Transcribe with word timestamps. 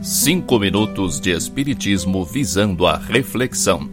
Cinco 0.00 0.60
minutos 0.60 1.18
de 1.18 1.32
Espiritismo 1.32 2.24
visando 2.24 2.86
a 2.86 2.96
reflexão. 2.96 3.90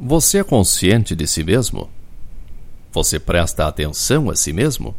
Você 0.00 0.38
é 0.38 0.44
consciente 0.44 1.14
de 1.14 1.28
si 1.28 1.44
mesmo? 1.44 1.88
Você 2.90 3.20
presta 3.20 3.68
atenção 3.68 4.28
a 4.28 4.34
si 4.34 4.52
mesmo? 4.52 4.96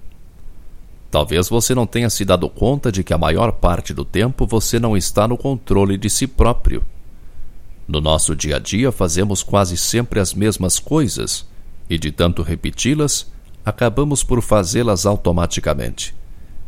Talvez 1.12 1.50
você 1.50 1.74
não 1.74 1.88
tenha 1.88 2.10
se 2.10 2.24
dado 2.24 2.48
conta 2.50 2.92
de 2.92 3.04
que 3.04 3.14
a 3.14 3.18
maior 3.18 3.52
parte 3.52 3.94
do 3.94 4.06
tempo 4.06 4.46
você 4.46 4.80
não 4.80 4.96
está 4.96 5.28
no 5.28 5.38
controle 5.38 5.98
de 5.98 6.10
si 6.10 6.28
próprio. 6.28 6.84
No 7.88 8.00
nosso 8.00 8.36
dia 8.36 8.58
a 8.58 8.60
dia 8.60 8.92
fazemos 8.92 9.42
quase 9.42 9.76
sempre 9.76 10.20
as 10.20 10.34
mesmas 10.34 10.78
coisas 10.78 11.48
e, 11.90 11.98
de 11.98 12.12
tanto 12.12 12.44
repeti-las, 12.44 13.32
acabamos 13.66 14.24
por 14.24 14.42
fazê-las 14.42 15.08
automaticamente. 15.08 16.14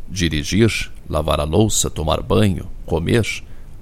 Dirigir, 0.09 0.91
lavar 1.07 1.39
a 1.39 1.43
louça, 1.43 1.89
tomar 1.89 2.21
banho, 2.23 2.67
comer, 2.85 3.25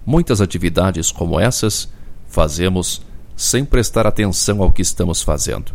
muitas 0.05 0.41
atividades 0.41 1.11
como 1.11 1.39
essas 1.39 1.89
fazemos 2.27 3.01
sem 3.35 3.63
prestar 3.63 4.05
atenção 4.05 4.61
ao 4.61 4.71
que 4.71 4.81
estamos 4.81 5.21
fazendo. 5.21 5.71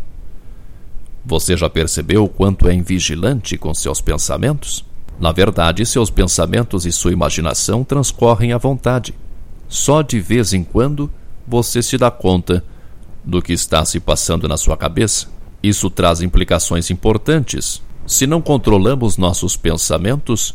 Você 1.25 1.57
já 1.57 1.71
percebeu 1.71 2.29
quanto 2.29 2.69
é 2.69 2.75
invigilante 2.75 3.57
com 3.57 3.73
seus 3.73 4.01
pensamentos? 4.01 4.85
Na 5.19 5.33
verdade, 5.33 5.87
seus 5.87 6.11
pensamentos 6.11 6.85
e 6.85 6.93
sua 6.93 7.13
imaginação 7.13 7.83
transcorrem 7.83 8.53
à 8.53 8.59
vontade. 8.59 9.15
Só 9.69 10.03
de 10.03 10.21
vez 10.21 10.53
em 10.53 10.63
quando 10.63 11.11
você 11.47 11.83
se 11.83 11.97
dá 11.97 12.11
conta 12.11 12.63
do 13.25 13.41
que 13.41 13.53
está 13.53 13.85
se 13.85 14.01
passando 14.01 14.47
na 14.47 14.57
sua 14.57 14.77
cabeça. 14.77 15.29
Isso 15.63 15.89
traz 15.89 16.21
implicações 16.21 16.91
importantes. 16.91 17.81
Se 18.07 18.27
não 18.27 18.43
controlamos 18.43 19.17
nossos 19.17 19.57
pensamentos, 19.57 20.55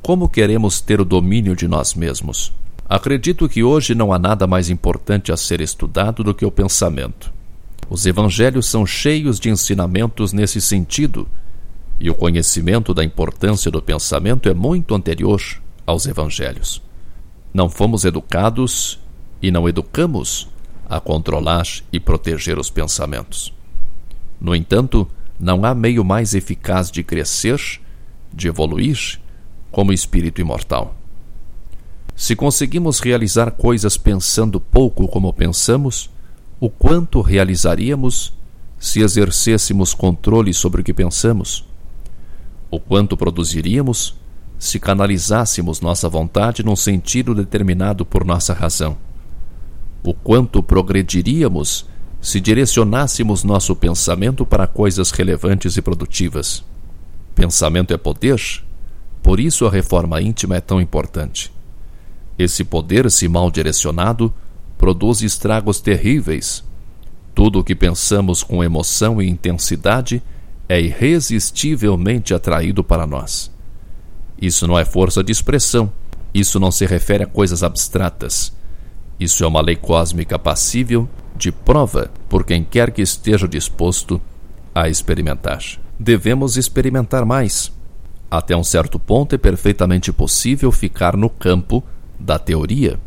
como 0.00 0.28
queremos 0.28 0.80
ter 0.80 0.98
o 0.98 1.04
domínio 1.04 1.54
de 1.54 1.68
nós 1.68 1.94
mesmos? 1.94 2.54
Acredito 2.88 3.48
que 3.48 3.62
hoje 3.62 3.94
não 3.94 4.12
há 4.12 4.18
nada 4.18 4.46
mais 4.46 4.70
importante 4.70 5.30
a 5.30 5.36
ser 5.36 5.60
estudado 5.60 6.24
do 6.24 6.32
que 6.32 6.46
o 6.46 6.50
pensamento. 6.50 7.35
Os 7.88 8.04
evangelhos 8.04 8.66
são 8.66 8.84
cheios 8.84 9.38
de 9.38 9.48
ensinamentos 9.48 10.32
nesse 10.32 10.60
sentido, 10.60 11.28
e 12.00 12.10
o 12.10 12.14
conhecimento 12.14 12.92
da 12.92 13.04
importância 13.04 13.70
do 13.70 13.80
pensamento 13.80 14.48
é 14.48 14.54
muito 14.54 14.94
anterior 14.94 15.40
aos 15.86 16.06
evangelhos. 16.06 16.82
Não 17.54 17.70
fomos 17.70 18.04
educados 18.04 18.98
e 19.40 19.50
não 19.50 19.68
educamos 19.68 20.48
a 20.88 21.00
controlar 21.00 21.66
e 21.92 21.98
proteger 21.98 22.58
os 22.58 22.70
pensamentos. 22.70 23.52
No 24.40 24.54
entanto, 24.54 25.08
não 25.38 25.64
há 25.64 25.74
meio 25.74 26.04
mais 26.04 26.34
eficaz 26.34 26.90
de 26.90 27.02
crescer, 27.02 27.60
de 28.32 28.48
evoluir, 28.48 29.20
como 29.70 29.92
espírito 29.92 30.40
imortal. 30.40 30.94
Se 32.14 32.34
conseguimos 32.34 33.00
realizar 33.00 33.50
coisas 33.52 33.96
pensando 33.96 34.58
pouco 34.58 35.06
como 35.06 35.32
pensamos, 35.32 36.10
o 36.58 36.70
quanto 36.70 37.20
realizaríamos 37.20 38.32
se 38.78 39.00
exercêssemos 39.00 39.92
controle 39.92 40.54
sobre 40.54 40.80
o 40.80 40.84
que 40.84 40.94
pensamos? 40.94 41.66
O 42.70 42.80
quanto 42.80 43.16
produziríamos 43.16 44.16
se 44.58 44.80
canalizássemos 44.80 45.80
nossa 45.80 46.08
vontade 46.08 46.62
num 46.62 46.76
sentido 46.76 47.34
determinado 47.34 48.06
por 48.06 48.24
nossa 48.24 48.54
razão? 48.54 48.96
O 50.02 50.14
quanto 50.14 50.62
progrediríamos 50.62 51.86
se 52.20 52.40
direcionássemos 52.40 53.44
nosso 53.44 53.76
pensamento 53.76 54.46
para 54.46 54.66
coisas 54.66 55.10
relevantes 55.10 55.76
e 55.76 55.82
produtivas? 55.82 56.64
Pensamento 57.34 57.92
é 57.92 57.98
poder, 57.98 58.40
por 59.22 59.38
isso 59.38 59.66
a 59.66 59.70
reforma 59.70 60.22
íntima 60.22 60.56
é 60.56 60.60
tão 60.60 60.80
importante. 60.80 61.52
Esse 62.38 62.64
poder, 62.64 63.10
se 63.10 63.28
mal 63.28 63.50
direcionado, 63.50 64.32
produz 64.78 65.22
estragos 65.22 65.80
terríveis. 65.80 66.64
Tudo 67.34 67.60
o 67.60 67.64
que 67.64 67.74
pensamos 67.74 68.42
com 68.42 68.64
emoção 68.64 69.20
e 69.20 69.28
intensidade 69.28 70.22
é 70.68 70.80
irresistivelmente 70.80 72.34
atraído 72.34 72.82
para 72.82 73.06
nós. 73.06 73.50
Isso 74.40 74.66
não 74.66 74.78
é 74.78 74.84
força 74.84 75.22
de 75.22 75.32
expressão, 75.32 75.92
isso 76.32 76.60
não 76.60 76.70
se 76.70 76.84
refere 76.84 77.24
a 77.24 77.26
coisas 77.26 77.62
abstratas. 77.62 78.52
Isso 79.18 79.42
é 79.44 79.46
uma 79.46 79.62
lei 79.62 79.76
cósmica 79.76 80.38
passível 80.38 81.08
de 81.36 81.50
prova 81.50 82.10
por 82.28 82.44
quem 82.44 82.62
quer 82.62 82.90
que 82.90 83.00
esteja 83.00 83.48
disposto 83.48 84.20
a 84.74 84.88
experimentar. 84.88 85.62
Devemos 85.98 86.56
experimentar 86.56 87.24
mais. 87.24 87.72
Até 88.30 88.54
um 88.56 88.64
certo 88.64 88.98
ponto 88.98 89.34
é 89.34 89.38
perfeitamente 89.38 90.12
possível 90.12 90.70
ficar 90.70 91.16
no 91.16 91.30
campo 91.30 91.82
da 92.18 92.38
teoria. 92.38 92.98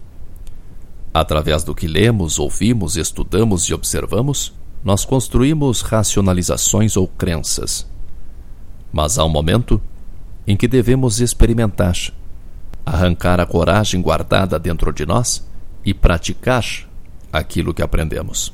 Através 1.14 1.64
do 1.64 1.74
que 1.74 1.88
lemos, 1.88 2.38
ouvimos, 2.38 2.96
estudamos 2.96 3.64
e 3.64 3.74
observamos, 3.74 4.54
nós 4.84 5.06
construímos 5.06 5.82
racionalizações 5.82 6.96
ou 6.96 7.08
crenças. 7.08 7.88
Mas 8.92 9.18
há 9.18 9.26
um 9.26 9.30
momento 9.30 9.82
em 10.48 10.56
que 10.56 10.68
devemos 10.68 11.20
experimentar, 11.20 11.96
arrancar 12.86 13.40
a 13.40 13.46
coragem 13.46 14.02
guardada 14.02 14.58
dentro 14.58 14.94
de 14.94 15.06
nós 15.06 15.46
e 15.84 15.94
praticar 15.94 16.64
aquilo 17.32 17.74
que 17.74 17.82
aprendemos. 17.82 18.54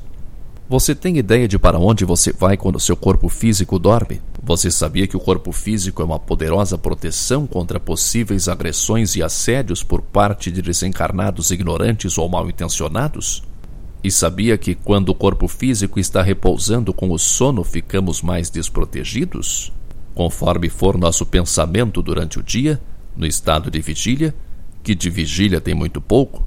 Você 0.68 0.94
tem 0.94 1.16
ideia 1.16 1.46
de 1.46 1.58
para 1.58 1.78
onde 1.78 2.04
você 2.04 2.32
vai 2.32 2.56
quando 2.56 2.80
seu 2.80 2.96
corpo 2.96 3.28
físico 3.28 3.78
dorme? 3.78 4.20
Você 4.46 4.70
sabia 4.70 5.08
que 5.08 5.16
o 5.16 5.20
corpo 5.20 5.50
físico 5.50 6.00
é 6.00 6.04
uma 6.04 6.20
poderosa 6.20 6.78
proteção 6.78 7.48
contra 7.48 7.80
possíveis 7.80 8.46
agressões 8.46 9.16
e 9.16 9.22
assédios 9.22 9.82
por 9.82 10.00
parte 10.00 10.52
de 10.52 10.62
desencarnados 10.62 11.50
ignorantes 11.50 12.16
ou 12.16 12.28
mal 12.28 12.48
intencionados? 12.48 13.42
E 14.04 14.08
sabia 14.08 14.56
que 14.56 14.76
quando 14.76 15.08
o 15.08 15.14
corpo 15.16 15.48
físico 15.48 15.98
está 15.98 16.22
repousando 16.22 16.94
com 16.94 17.10
o 17.10 17.18
sono 17.18 17.64
ficamos 17.64 18.22
mais 18.22 18.48
desprotegidos? 18.48 19.72
Conforme 20.14 20.68
for 20.68 20.96
nosso 20.96 21.26
pensamento 21.26 22.00
durante 22.00 22.38
o 22.38 22.42
dia, 22.42 22.80
no 23.16 23.26
estado 23.26 23.68
de 23.68 23.80
vigília, 23.80 24.32
que 24.80 24.94
de 24.94 25.10
vigília 25.10 25.60
tem 25.60 25.74
muito 25.74 26.00
pouco, 26.00 26.46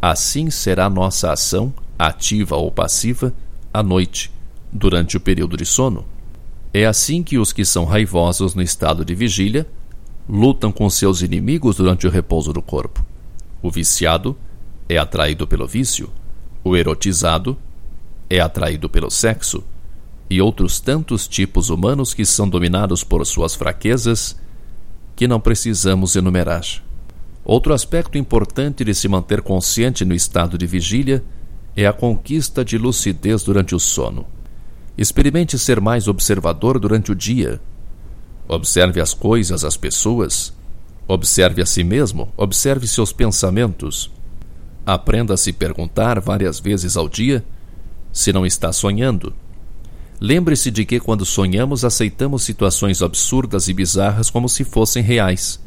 assim 0.00 0.50
será 0.50 0.88
nossa 0.88 1.32
ação, 1.32 1.74
ativa 1.98 2.54
ou 2.54 2.70
passiva, 2.70 3.34
à 3.74 3.82
noite, 3.82 4.30
durante 4.70 5.16
o 5.16 5.20
período 5.20 5.56
de 5.56 5.66
sono. 5.66 6.06
É 6.72 6.86
assim 6.86 7.22
que 7.22 7.36
os 7.36 7.52
que 7.52 7.64
são 7.64 7.84
raivosos 7.84 8.54
no 8.54 8.62
estado 8.62 9.04
de 9.04 9.14
vigília 9.14 9.66
lutam 10.28 10.70
com 10.70 10.88
seus 10.88 11.20
inimigos 11.20 11.76
durante 11.76 12.06
o 12.06 12.10
repouso 12.10 12.52
do 12.52 12.62
corpo. 12.62 13.04
O 13.60 13.70
viciado 13.70 14.36
é 14.88 14.96
atraído 14.96 15.46
pelo 15.46 15.66
vício, 15.66 16.10
o 16.62 16.76
erotizado 16.76 17.56
é 18.28 18.38
atraído 18.38 18.88
pelo 18.88 19.10
sexo, 19.10 19.64
e 20.30 20.40
outros 20.40 20.78
tantos 20.78 21.26
tipos 21.26 21.70
humanos 21.70 22.14
que 22.14 22.24
são 22.24 22.48
dominados 22.48 23.02
por 23.02 23.26
suas 23.26 23.56
fraquezas 23.56 24.36
que 25.16 25.26
não 25.26 25.40
precisamos 25.40 26.14
enumerar. 26.14 26.62
Outro 27.44 27.74
aspecto 27.74 28.16
importante 28.16 28.84
de 28.84 28.94
se 28.94 29.08
manter 29.08 29.42
consciente 29.42 30.04
no 30.04 30.14
estado 30.14 30.56
de 30.56 30.68
vigília 30.68 31.24
é 31.76 31.84
a 31.84 31.92
conquista 31.92 32.64
de 32.64 32.78
lucidez 32.78 33.42
durante 33.42 33.74
o 33.74 33.80
sono. 33.80 34.24
Experimente 35.00 35.58
ser 35.58 35.80
mais 35.80 36.06
observador 36.08 36.78
durante 36.78 37.10
o 37.10 37.14
dia. 37.14 37.58
Observe 38.46 39.00
as 39.00 39.14
coisas, 39.14 39.64
as 39.64 39.74
pessoas. 39.74 40.52
Observe 41.08 41.62
a 41.62 41.66
si 41.66 41.82
mesmo, 41.82 42.30
observe 42.36 42.86
seus 42.86 43.10
pensamentos. 43.10 44.10
Aprenda 44.84 45.32
a 45.32 45.36
se 45.38 45.54
perguntar 45.54 46.20
várias 46.20 46.60
vezes 46.60 46.98
ao 46.98 47.08
dia 47.08 47.42
se 48.12 48.30
não 48.30 48.44
está 48.44 48.74
sonhando. 48.74 49.32
Lembre-se 50.20 50.70
de 50.70 50.84
que 50.84 51.00
quando 51.00 51.24
sonhamos 51.24 51.82
aceitamos 51.82 52.42
situações 52.42 53.00
absurdas 53.00 53.68
e 53.68 53.72
bizarras 53.72 54.28
como 54.28 54.50
se 54.50 54.64
fossem 54.64 55.02
reais. 55.02 55.58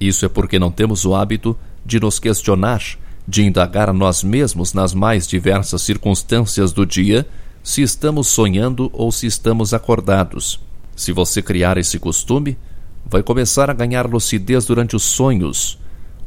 Isso 0.00 0.26
é 0.26 0.28
porque 0.28 0.58
não 0.58 0.72
temos 0.72 1.04
o 1.04 1.14
hábito 1.14 1.56
de 1.86 2.00
nos 2.00 2.18
questionar 2.18 2.82
de 3.26 3.42
indagar 3.42 3.88
a 3.88 3.92
nós 3.92 4.24
mesmos 4.24 4.74
nas 4.74 4.92
mais 4.92 5.28
diversas 5.28 5.80
circunstâncias 5.82 6.72
do 6.72 6.84
dia 6.84 7.24
se 7.64 7.80
estamos 7.80 8.28
sonhando 8.28 8.90
ou 8.92 9.10
se 9.10 9.26
estamos 9.26 9.72
acordados. 9.72 10.60
Se 10.94 11.12
você 11.12 11.40
criar 11.40 11.78
esse 11.78 11.98
costume, 11.98 12.58
vai 13.06 13.22
começar 13.22 13.70
a 13.70 13.72
ganhar 13.72 14.06
lucidez 14.06 14.66
durante 14.66 14.94
os 14.94 15.02
sonhos, 15.02 15.78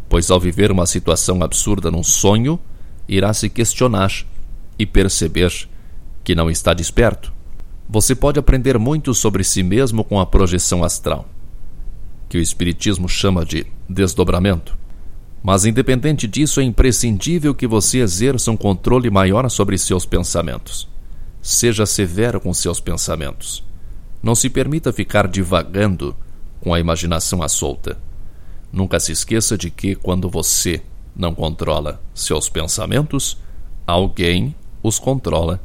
pois 0.10 0.32
ao 0.32 0.40
viver 0.40 0.72
uma 0.72 0.88
situação 0.88 1.44
absurda 1.44 1.92
num 1.92 2.02
sonho, 2.02 2.60
irá 3.08 3.32
se 3.36 3.50
questionar 3.50 4.12
e 4.80 4.86
perceber 4.86 5.54
que 6.24 6.34
não 6.34 6.50
está 6.50 6.74
desperto. 6.74 7.32
Você 7.88 8.16
pode 8.16 8.40
aprender 8.40 8.80
muito 8.80 9.14
sobre 9.14 9.44
si 9.44 9.62
mesmo 9.62 10.04
com 10.04 10.20
a 10.20 10.26
projeção 10.26 10.84
astral, 10.84 11.30
que 12.28 12.40
o 12.40 12.42
Espiritismo 12.42 13.08
chama 13.08 13.46
de 13.46 13.68
desdobramento. 13.88 14.76
Mas, 15.44 15.66
independente 15.66 16.28
disso, 16.28 16.60
é 16.60 16.64
imprescindível 16.64 17.54
que 17.54 17.68
você 17.68 18.00
exerça 18.00 18.50
um 18.50 18.58
controle 18.58 19.12
maior 19.12 19.48
sobre 19.52 19.78
seus 19.78 20.04
pensamentos. 20.04 20.97
Seja 21.48 21.86
severo 21.86 22.42
com 22.42 22.54
seus 22.54 22.82
pensamentos. 22.82 23.64
Não 24.22 24.36
se 24.36 24.50
permita 24.50 24.92
ficar 24.92 25.30
divagando 25.30 26.14
com 26.60 26.74
a 26.74 26.80
imaginação 26.80 27.42
à 27.42 27.48
solta. 27.48 27.98
Nunca 28.70 29.00
se 29.00 29.14
esqueça 29.14 29.58
de 29.58 29.72
que, 29.72 29.96
quando 29.96 30.30
você 30.30 30.82
não 31.16 31.34
controla 31.34 32.02
seus 32.14 32.50
pensamentos, 32.50 33.38
alguém 33.88 34.54
os 34.84 35.00
controla 35.00 35.62